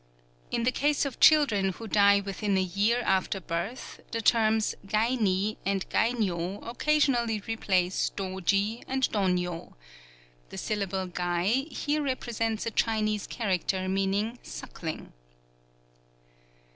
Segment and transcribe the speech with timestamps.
[0.49, 5.57] In the case of children who die within a year after birth, the terms Gaini
[5.63, 9.73] and Gainyo occasionally replace Dōji and Dōnyo.
[10.49, 15.13] The syllable Gai here represents a Chinese character meaning "suckling."